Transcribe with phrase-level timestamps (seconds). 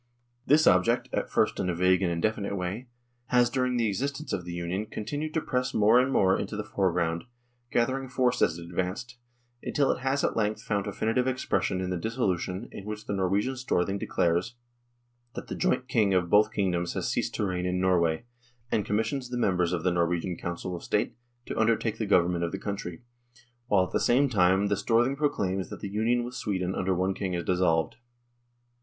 [0.47, 2.87] This object at first in a vague and indefinite way
[3.27, 6.63] has during the existence of the Union continued to press more and more into the
[6.63, 7.25] foreground,
[7.71, 9.19] gather ing force as it advanced,
[9.61, 13.55] until it has at length found definitive expression in the resolution in which the Norwegian
[13.55, 14.55] Storthing declares
[15.35, 18.25] that the joint King of both kingdoms has ceased to reign in Norway,
[18.71, 21.15] and commissions the members of the Norwegian Council of State
[21.45, 23.03] to undertake the Government of the country,
[23.67, 27.13] while at the same time the Storthing proclaims that the Union with Sweden under one
[27.13, 27.97] King is dissolved.